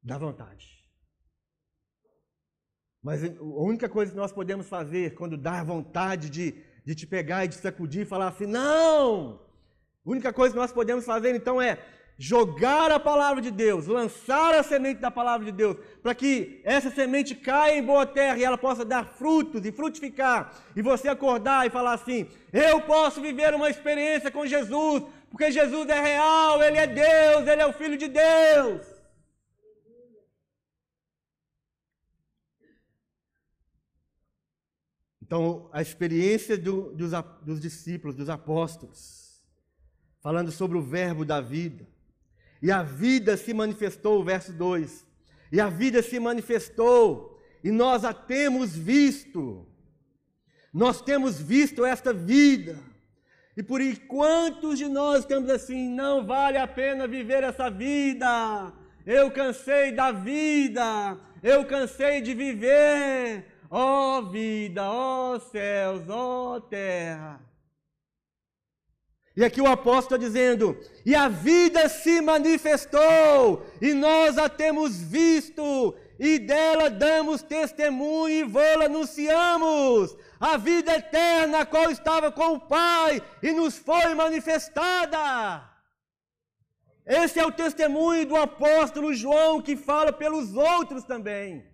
[0.03, 0.83] dá vontade.
[3.01, 7.45] Mas a única coisa que nós podemos fazer quando dá vontade de de te pegar
[7.45, 9.39] e de sacudir e falar assim: não!
[10.05, 11.77] A única coisa que nós podemos fazer então é
[12.17, 16.91] jogar a palavra de Deus, lançar a semente da palavra de Deus, para que essa
[16.91, 21.65] semente caia em boa terra e ela possa dar frutos e frutificar, e você acordar
[21.65, 26.77] e falar assim: eu posso viver uma experiência com Jesus, porque Jesus é real, Ele
[26.77, 28.92] é Deus, Ele é o Filho de Deus.
[35.33, 37.09] Então, a experiência do, dos,
[37.41, 39.41] dos discípulos, dos apóstolos,
[40.21, 41.87] falando sobre o verbo da vida.
[42.61, 45.03] E a vida se manifestou, verso 2.
[45.51, 49.67] E a vida se manifestou, e nós a temos visto.
[50.71, 52.77] Nós temos visto esta vida.
[53.57, 58.71] E por enquanto de nós estamos assim, não vale a pena viver essa vida.
[59.03, 66.55] Eu cansei da vida, eu cansei de viver, Ó oh vida, ó oh céus, ó
[66.55, 67.41] oh terra.
[69.35, 75.95] E aqui o apóstolo dizendo: e a vida se manifestou, e nós a temos visto,
[76.19, 80.15] e dela damos testemunho e vô-la anunciamos.
[80.39, 85.69] A vida eterna, a qual estava com o Pai e nos foi manifestada.
[87.05, 91.72] Esse é o testemunho do apóstolo João que fala pelos outros também.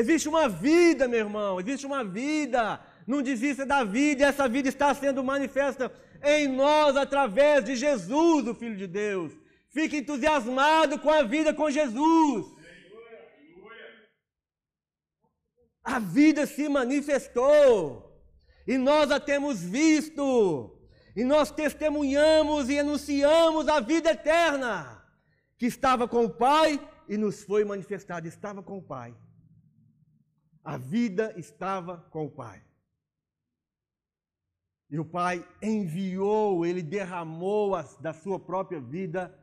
[0.00, 2.80] Existe uma vida, meu irmão, existe uma vida.
[3.04, 5.90] Não desista da vida, e essa vida está sendo manifesta
[6.22, 9.32] em nós através de Jesus, o Filho de Deus.
[9.70, 12.46] Fique entusiasmado com a vida com Jesus.
[15.82, 18.22] A vida se manifestou
[18.66, 20.78] e nós a temos visto,
[21.16, 25.02] e nós testemunhamos e anunciamos a vida eterna
[25.58, 28.28] que estava com o Pai e nos foi manifestada.
[28.28, 29.12] Estava com o Pai.
[30.68, 32.62] A vida estava com o Pai.
[34.90, 39.34] E o Pai enviou, ele derramou as, da sua própria vida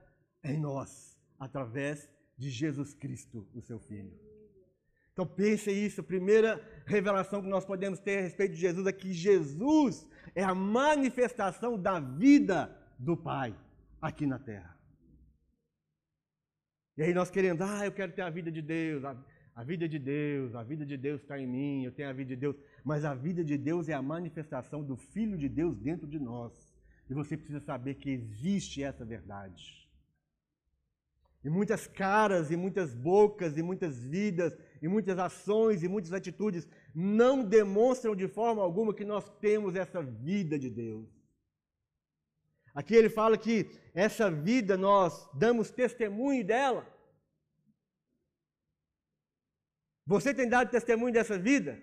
[0.44, 2.08] em nós, através
[2.38, 4.14] de Jesus Cristo, o seu Filho.
[5.14, 8.94] Então pense isso, a primeira revelação que nós podemos ter a respeito de Jesus é
[8.94, 13.58] que Jesus é a manifestação da vida do Pai
[14.00, 14.78] aqui na terra.
[16.96, 19.04] E aí nós queremos, ah, eu quero ter a vida de Deus,
[19.56, 22.30] a vida de Deus, a vida de Deus está em mim, eu tenho a vida
[22.30, 22.58] de Deus.
[22.84, 26.54] Mas a vida de Deus é a manifestação do Filho de Deus dentro de nós.
[27.10, 29.90] E você precisa saber que existe essa verdade.
[31.42, 36.68] E muitas caras, e muitas bocas, e muitas vidas, e muitas ações e muitas atitudes
[36.94, 41.08] não demonstram de forma alguma que nós temos essa vida de Deus.
[42.74, 46.86] Aqui ele fala que essa vida nós damos testemunho dela.
[50.06, 51.82] Você tem dado testemunho dessa vida?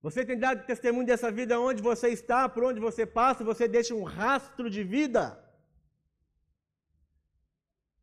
[0.00, 3.94] Você tem dado testemunho dessa vida onde você está, por onde você passa, você deixa
[3.94, 5.44] um rastro de vida?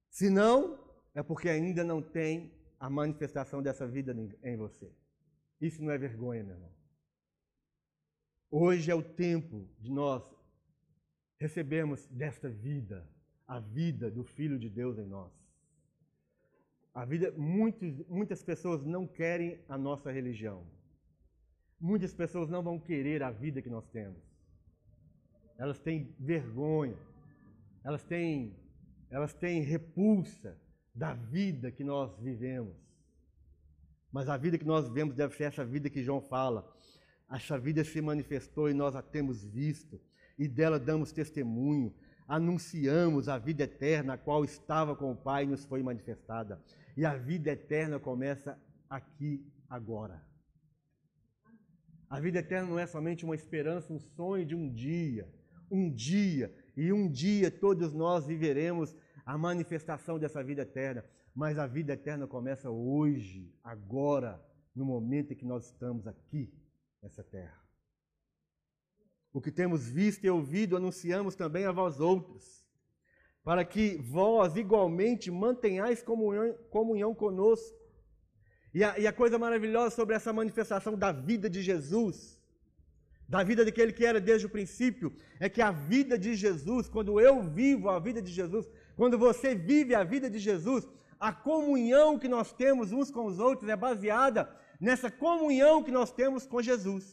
[0.10, 0.78] Se não,
[1.14, 4.94] é porque ainda não tem a manifestação dessa vida em você.
[5.62, 6.76] Isso não é vergonha, meu irmão.
[8.52, 10.24] Hoje é o tempo de nós
[11.40, 13.10] recebermos desta vida,
[13.48, 15.45] a vida do Filho de Deus em nós.
[16.96, 20.66] A vida, muitos, muitas pessoas não querem a nossa religião.
[21.78, 24.24] Muitas pessoas não vão querer a vida que nós temos.
[25.58, 26.98] Elas têm vergonha.
[27.84, 28.56] Elas têm,
[29.12, 30.58] elas têm repulsa
[30.96, 32.78] da vida que nós vivemos.
[34.10, 36.74] Mas a vida que nós vivemos deve ser essa vida que João fala.
[37.30, 40.00] Essa vida se manifestou e nós a temos visto,
[40.40, 41.94] e dela damos testemunho.
[42.26, 46.62] Anunciamos a vida eterna, a qual estava com o Pai e nos foi manifestada.
[46.96, 50.26] E a vida eterna começa aqui, agora.
[52.10, 55.30] A vida eterna não é somente uma esperança, um sonho de um dia.
[55.70, 61.04] Um dia, e um dia todos nós viveremos a manifestação dessa vida eterna.
[61.34, 64.42] Mas a vida eterna começa hoje, agora,
[64.74, 66.54] no momento em que nós estamos aqui
[67.02, 67.60] nessa terra.
[69.34, 72.65] O que temos visto e ouvido, anunciamos também a vós outros,
[73.46, 77.78] para que vós igualmente mantenhais comunhão, comunhão conosco.
[78.74, 82.42] E a, e a coisa maravilhosa sobre essa manifestação da vida de Jesus,
[83.30, 87.22] da vida daquele que era desde o princípio, é que a vida de Jesus, quando
[87.22, 92.18] eu vivo a vida de Jesus, quando você vive a vida de Jesus, a comunhão
[92.18, 94.50] que nós temos uns com os outros é baseada
[94.82, 97.06] nessa comunhão que nós temos com Jesus.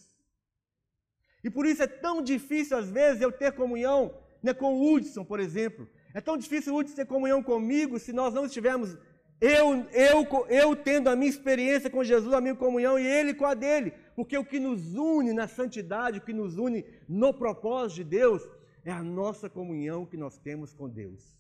[1.45, 5.25] E por isso é tão difícil, às vezes, eu ter comunhão né, com o Hudson,
[5.25, 5.87] por exemplo.
[6.15, 8.97] É tão difícil Hudson ter comunhão comigo se nós não estivermos,
[9.41, 13.45] eu, eu, eu tendo a minha experiência com Jesus, a minha comunhão, e ele com
[13.45, 13.93] a dele.
[14.15, 18.49] Porque o que nos une na santidade, o que nos une no propósito de Deus,
[18.85, 21.37] é a nossa comunhão que nós temos com Deus.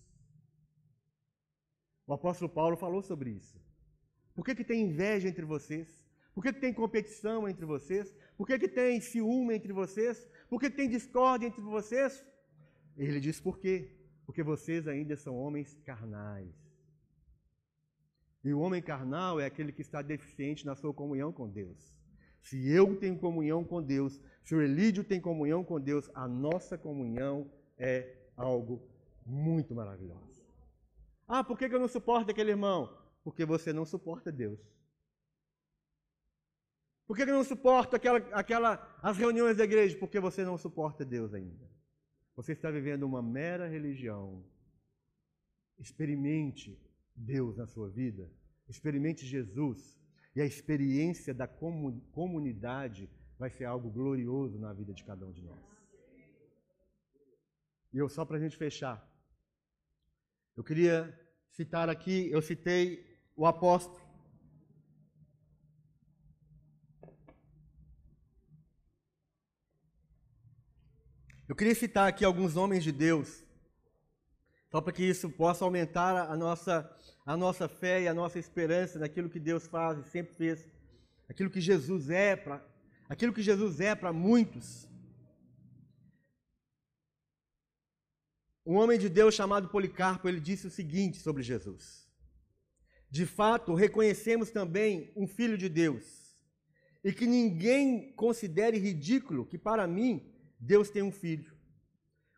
[2.06, 3.60] O apóstolo Paulo falou sobre isso.
[4.34, 5.88] Por que, que tem inveja entre vocês?
[6.34, 8.12] Por que, que tem competição entre vocês?
[8.36, 10.28] Por que, que tem ciúme entre vocês?
[10.48, 12.24] Por que, que tem discórdia entre vocês?
[12.96, 14.01] Ele diz por quê?
[14.24, 16.54] Porque vocês ainda são homens carnais.
[18.44, 21.96] E o homem carnal é aquele que está deficiente na sua comunhão com Deus.
[22.40, 26.76] Se eu tenho comunhão com Deus, se o Elídio tem comunhão com Deus, a nossa
[26.76, 28.82] comunhão é algo
[29.24, 30.42] muito maravilhoso.
[31.28, 32.98] Ah, por que eu não suporto aquele irmão?
[33.22, 34.58] Porque você não suporta Deus.
[37.06, 39.96] Por que eu não suporto aquela, aquela, as reuniões da igreja?
[39.98, 41.70] Porque você não suporta Deus ainda.
[42.34, 44.44] Você está vivendo uma mera religião.
[45.78, 46.78] Experimente
[47.14, 48.30] Deus na sua vida.
[48.68, 49.98] Experimente Jesus.
[50.34, 55.42] E a experiência da comunidade vai ser algo glorioso na vida de cada um de
[55.42, 55.72] nós.
[57.92, 59.06] E eu, só para a gente fechar,
[60.56, 61.18] eu queria
[61.50, 63.04] citar aqui, eu citei
[63.36, 64.01] o apóstolo.
[71.52, 73.44] Eu queria citar aqui alguns homens de Deus,
[74.70, 76.90] só para que isso possa aumentar a nossa,
[77.26, 80.66] a nossa fé e a nossa esperança naquilo que Deus faz e sempre fez,
[81.28, 82.66] aquilo que Jesus é para
[83.06, 84.88] aquilo que Jesus é para muitos.
[88.64, 92.08] Um homem de Deus chamado Policarpo, ele disse o seguinte sobre Jesus:
[93.10, 96.34] De fato, reconhecemos também um filho de Deus,
[97.04, 100.31] e que ninguém considere ridículo que para mim
[100.64, 101.52] Deus tem um filho.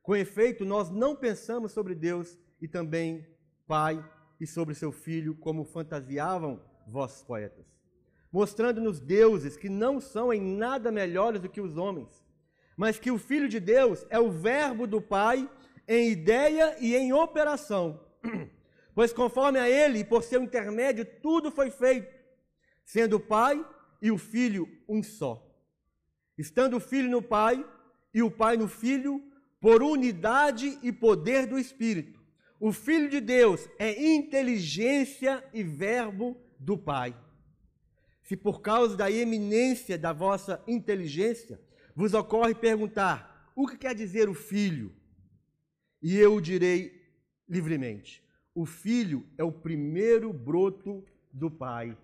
[0.03, 3.27] Com efeito, nós não pensamos sobre Deus e também
[3.67, 4.03] Pai
[4.41, 7.67] e sobre seu filho como fantasiavam vossos poetas,
[8.33, 12.25] mostrando-nos deuses que não são em nada melhores do que os homens,
[12.77, 15.49] mas que o filho de Deus é o verbo do Pai
[15.87, 18.01] em ideia e em operação.
[18.97, 22.15] Pois conforme a ele, e por seu intermédio, tudo foi feito,
[22.85, 23.67] sendo o Pai
[24.01, 25.45] e o Filho um só.
[26.39, 27.67] Estando o Filho no Pai
[28.15, 29.23] e o Pai no Filho,
[29.61, 32.23] por unidade e poder do Espírito.
[32.61, 37.15] O Filho de Deus é inteligência e verbo do Pai.
[38.23, 41.61] Se por causa da eminência da vossa inteligência
[41.95, 44.95] vos ocorre perguntar: o que quer dizer o Filho?
[46.05, 47.03] e eu o direi
[47.49, 48.23] livremente.
[48.55, 51.03] o filho é o primeiro broto
[51.33, 51.97] do pai,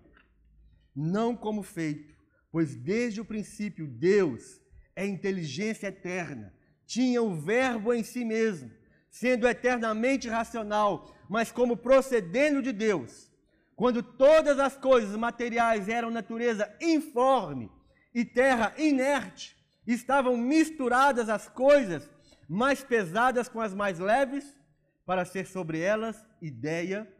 [0.93, 2.13] não como feito,
[2.51, 4.59] pois desde o princípio Deus
[5.01, 6.53] é inteligência eterna,
[6.85, 8.71] tinha o Verbo em si mesmo,
[9.09, 13.31] sendo eternamente racional, mas como procedendo de Deus.
[13.75, 17.71] Quando todas as coisas materiais eram natureza informe
[18.13, 22.07] e terra inerte, estavam misturadas as coisas
[22.47, 24.55] mais pesadas com as mais leves,
[25.03, 27.11] para ser sobre elas ideia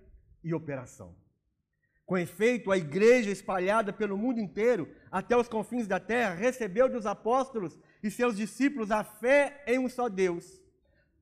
[0.43, 1.15] e operação.
[2.11, 7.05] Com efeito, a igreja espalhada pelo mundo inteiro, até os confins da terra, recebeu dos
[7.05, 10.61] apóstolos e seus discípulos a fé em um só Deus,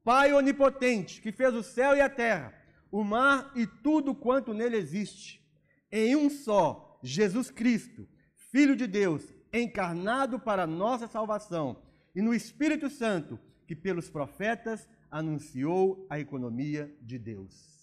[0.04, 2.60] Pai onipotente, que fez o céu e a terra,
[2.92, 5.48] o mar e tudo quanto nele existe,
[5.92, 8.10] em um só, Jesus Cristo,
[8.52, 11.84] Filho de Deus, encarnado para nossa salvação,
[12.16, 17.78] e no Espírito Santo, que pelos profetas anunciou a economia de Deus.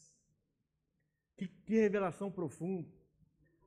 [1.36, 2.95] Que, que, revelação profunda!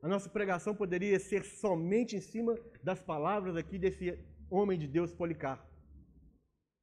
[0.02, 4.18] A nossa pregação poderia ser somente em cima das palavras aqui desse
[4.50, 5.68] homem de Deus, Policarpo.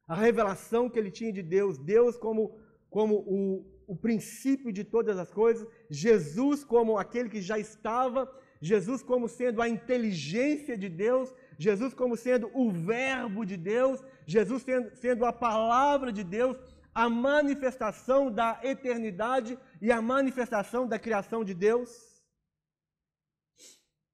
[0.07, 2.59] A revelação que ele tinha de Deus, Deus como,
[2.91, 9.03] como o, o princípio de todas as coisas, Jesus como aquele que já estava, Jesus
[9.03, 14.95] como sendo a inteligência de Deus, Jesus como sendo o Verbo de Deus, Jesus sendo,
[14.95, 16.57] sendo a palavra de Deus,
[16.95, 22.16] a manifestação da eternidade e a manifestação da criação de Deus.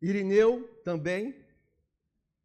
[0.02, 1.36] Irineu também,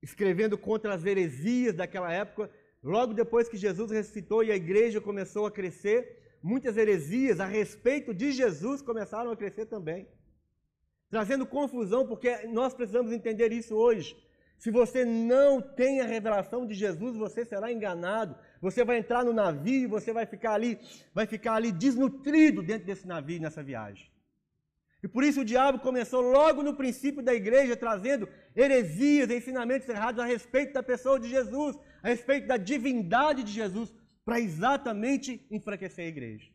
[0.02, 2.52] escrevendo contra as heresias daquela época,
[2.84, 8.14] logo depois que Jesus ressuscitou e a igreja começou a crescer, muitas heresias a respeito
[8.14, 10.08] de Jesus começaram a crescer também,
[11.10, 14.16] trazendo confusão, porque nós precisamos entender isso hoje.
[14.60, 18.36] Se você não tem a revelação de Jesus, você será enganado.
[18.60, 20.80] Você vai entrar no navio e você vai ficar ali,
[21.14, 24.10] vai ficar ali desnutrido dentro desse navio nessa viagem.
[25.04, 30.20] E por isso o diabo começou logo no princípio da igreja trazendo heresias, ensinamentos errados
[30.20, 33.94] a respeito da pessoa de Jesus, a respeito da divindade de Jesus,
[34.26, 36.52] para exatamente enfraquecer a igreja.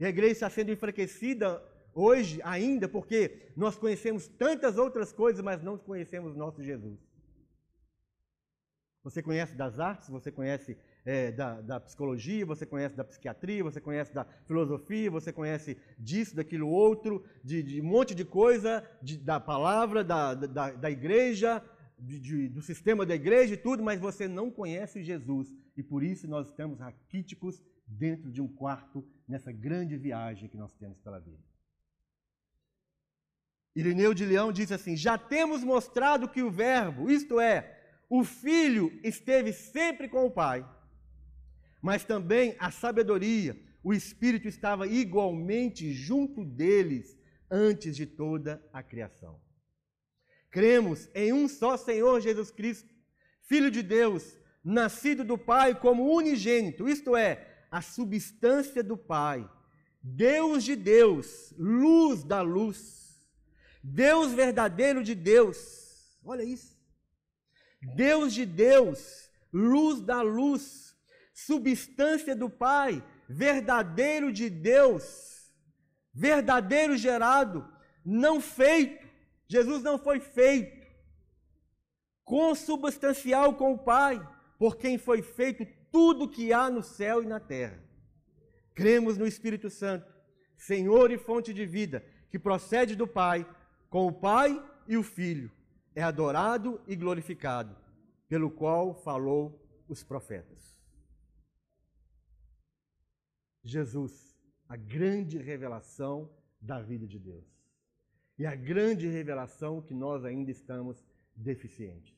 [0.00, 1.62] E a igreja está sendo enfraquecida
[1.94, 6.98] hoje ainda, porque nós conhecemos tantas outras coisas, mas não conhecemos nosso Jesus.
[9.02, 10.76] Você conhece das artes, você conhece
[11.06, 16.34] é, da, da, psicologia, você conhece da psiquiatria, você conhece da filosofia, você conhece disso,
[16.34, 21.62] daquilo outro, de, de um monte de coisa, de, da palavra, da, da, da igreja,
[21.96, 25.54] de, do sistema da igreja e tudo, mas você não conhece Jesus.
[25.76, 30.74] E por isso nós estamos raquíticos dentro de um quarto nessa grande viagem que nós
[30.74, 31.44] temos pela vida.
[33.76, 37.78] Irineu de Leão diz assim: Já temos mostrado que o Verbo, isto é,
[38.08, 40.66] o Filho, esteve sempre com o Pai,
[41.86, 47.16] mas também a sabedoria, o Espírito estava igualmente junto deles
[47.48, 49.40] antes de toda a criação.
[50.50, 52.92] Cremos em um só Senhor Jesus Cristo,
[53.42, 59.48] Filho de Deus, nascido do Pai como unigênito, isto é, a substância do Pai,
[60.02, 63.06] Deus de Deus, luz da luz
[63.86, 66.18] Deus verdadeiro de Deus.
[66.24, 66.76] Olha isso.
[67.94, 70.85] Deus de Deus, luz da luz,
[71.36, 75.52] substância do Pai, verdadeiro de Deus,
[76.14, 77.68] verdadeiro gerado,
[78.02, 79.06] não feito.
[79.46, 80.86] Jesus não foi feito.
[82.24, 84.18] Consubstancial com o Pai,
[84.58, 87.78] por quem foi feito tudo que há no céu e na terra.
[88.74, 90.10] Cremos no Espírito Santo,
[90.56, 93.46] Senhor e fonte de vida, que procede do Pai
[93.90, 95.52] com o Pai e o Filho,
[95.94, 97.76] é adorado e glorificado,
[98.26, 100.75] pelo qual falou os profetas.
[103.66, 104.38] Jesus,
[104.68, 107.44] a grande revelação da vida de Deus.
[108.38, 111.04] E a grande revelação que nós ainda estamos
[111.34, 112.14] deficientes.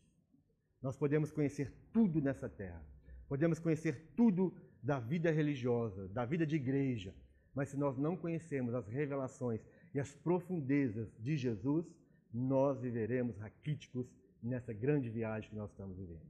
[0.82, 2.84] Nós podemos conhecer tudo nessa terra,
[3.28, 7.14] podemos conhecer tudo da vida religiosa, da vida de igreja,
[7.54, 9.60] mas se nós não conhecermos as revelações
[9.92, 11.90] e as profundezas de Jesus,
[12.32, 14.06] nós viveremos raquíticos
[14.42, 16.26] nessa grande viagem que nós estamos vivendo.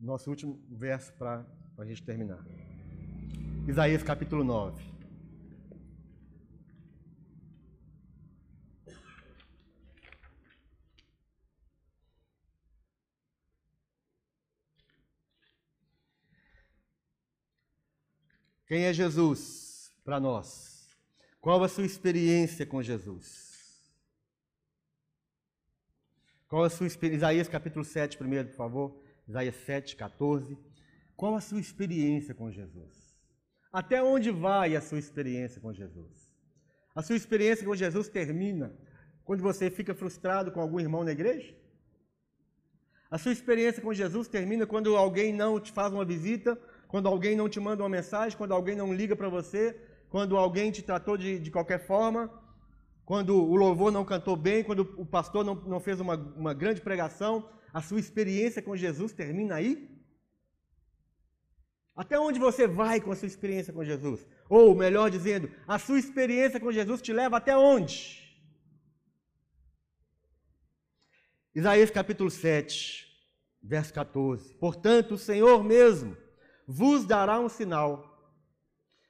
[0.00, 1.44] Nosso último verso para
[1.76, 2.44] a gente terminar.
[3.70, 4.82] Isaías capítulo 9.
[18.66, 20.88] Quem é Jesus para nós?
[21.40, 23.88] Qual a sua experiência com Jesus?
[26.48, 26.88] Qual a sua?
[26.88, 29.00] Isaías capítulo 7, primeiro, por favor.
[29.28, 30.58] Isaías 7, 14.
[31.14, 33.09] Qual a sua experiência com Jesus?
[33.72, 36.30] Até onde vai a sua experiência com Jesus?
[36.94, 38.74] A sua experiência com Jesus termina
[39.24, 41.54] quando você fica frustrado com algum irmão na igreja?
[43.10, 46.58] A sua experiência com Jesus termina quando alguém não te faz uma visita,
[46.88, 50.70] quando alguém não te manda uma mensagem, quando alguém não liga para você, quando alguém
[50.70, 52.30] te tratou de, de qualquer forma,
[53.04, 56.80] quando o louvor não cantou bem, quando o pastor não, não fez uma, uma grande
[56.80, 57.48] pregação.
[57.72, 59.89] A sua experiência com Jesus termina aí?
[62.00, 64.26] Até onde você vai com a sua experiência com Jesus?
[64.48, 68.26] Ou, melhor dizendo, a sua experiência com Jesus te leva até onde?
[71.54, 73.06] Isaías capítulo 7,
[73.62, 74.54] verso 14.
[74.54, 76.16] Portanto, o Senhor mesmo
[76.66, 78.18] vos dará um sinal.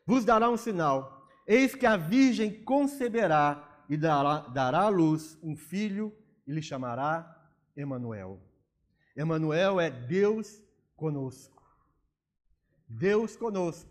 [0.05, 1.29] Vos dará um sinal.
[1.47, 6.13] Eis que a virgem conceberá e dará, dará à luz um filho
[6.45, 7.41] e lhe chamará
[7.77, 8.41] Emanuel.
[9.17, 10.61] Emanuel é Deus
[10.97, 11.60] conosco.
[12.91, 13.89] Deus conosco.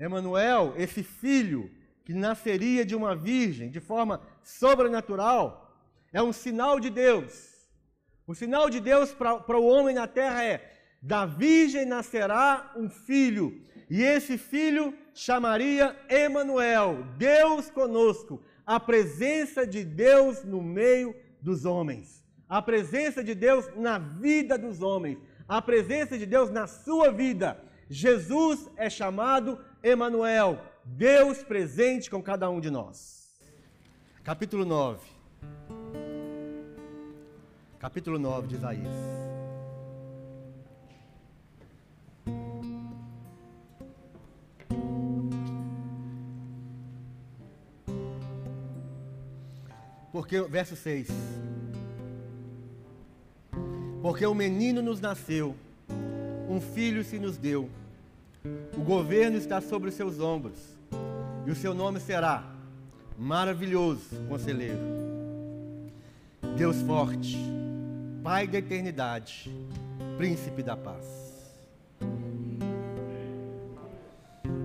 [0.00, 1.70] Emanuel, esse filho
[2.04, 5.78] que nasceria de uma virgem de forma sobrenatural,
[6.12, 7.52] é um sinal de Deus.
[8.26, 10.72] O sinal de Deus para o homem na terra é:
[11.02, 19.84] da virgem nascerá um filho, e esse filho chamaria Emanuel, Deus conosco, a presença de
[19.84, 26.16] Deus no meio dos homens, a presença de Deus na vida dos homens, a presença
[26.16, 27.62] de Deus na sua vida.
[27.88, 33.30] Jesus é chamado Emanuel, Deus presente com cada um de nós.
[34.22, 35.06] Capítulo 9.
[37.78, 38.94] Capítulo 9 de Isaías.
[50.10, 51.08] Porque, verso 6.
[54.00, 55.56] Porque o menino nos nasceu,
[56.48, 57.68] um filho se nos deu.
[58.76, 60.58] O governo está sobre os seus ombros,
[61.46, 62.44] e o seu nome será
[63.18, 64.78] Maravilhoso Conselheiro,
[66.56, 67.38] Deus Forte,
[68.22, 69.50] Pai da Eternidade,
[70.16, 71.06] Príncipe da Paz.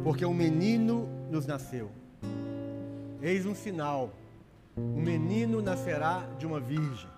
[0.04, 1.90] Porque um menino nos nasceu,
[3.22, 4.12] eis um sinal:
[4.76, 7.10] um menino nascerá de uma virgem,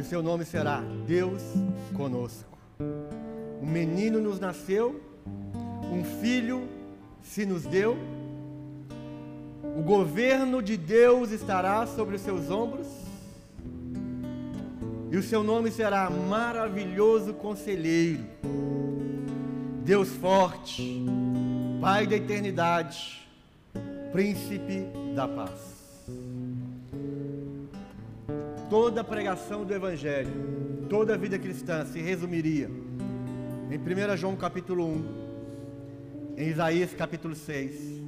[0.00, 1.42] e o seu nome será Deus
[1.94, 2.56] Conosco.
[3.60, 4.98] Um menino nos nasceu,
[5.92, 6.66] um filho
[7.22, 7.98] se nos deu,
[9.76, 12.86] o governo de Deus estará sobre os seus ombros,
[15.10, 18.24] e o seu nome será Maravilhoso Conselheiro,
[19.84, 21.04] Deus Forte,
[21.78, 23.28] Pai da Eternidade,
[24.12, 25.79] Príncipe da Paz.
[28.70, 30.30] Toda a pregação do Evangelho,
[30.88, 32.70] toda a vida cristã se resumiria
[33.68, 35.04] em 1 João capítulo 1,
[36.36, 38.00] em Isaías capítulo 6,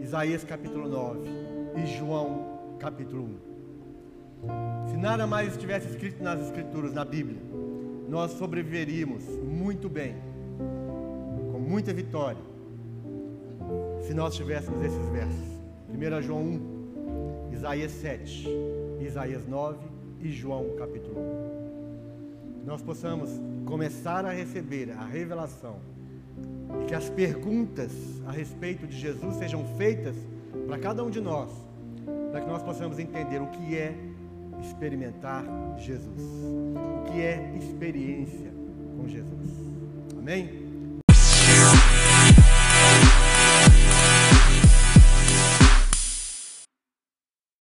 [0.00, 1.28] Isaías capítulo 9
[1.82, 3.28] e João capítulo
[4.86, 4.90] 1.
[4.90, 7.42] Se nada mais estivesse escrito nas Escrituras, na Bíblia,
[8.08, 10.14] nós sobreviveríamos muito bem,
[11.50, 12.40] com muita vitória,
[14.06, 15.58] se nós tivéssemos esses versos.
[15.88, 16.42] 1 João
[17.50, 18.48] 1, Isaías 7,
[19.00, 19.78] Isaías 9
[20.20, 21.20] e João capítulo
[22.64, 22.64] 1.
[22.66, 23.30] Nós possamos
[23.64, 25.76] começar a receber a revelação
[26.82, 27.92] e que as perguntas
[28.26, 30.16] a respeito de Jesus sejam feitas
[30.66, 31.50] para cada um de nós,
[32.30, 33.94] para que nós possamos entender o que é
[34.60, 35.44] experimentar
[35.78, 38.52] Jesus, o que é experiência
[38.96, 39.50] com Jesus.
[40.18, 40.67] Amém?